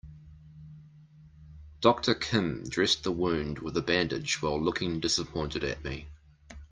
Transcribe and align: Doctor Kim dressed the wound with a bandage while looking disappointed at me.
Doctor 1.79 2.15
Kim 2.15 2.63
dressed 2.67 3.03
the 3.03 3.11
wound 3.11 3.59
with 3.59 3.77
a 3.77 3.83
bandage 3.83 4.41
while 4.41 4.59
looking 4.59 4.99
disappointed 4.99 5.63
at 5.63 5.83
me. 5.83 6.07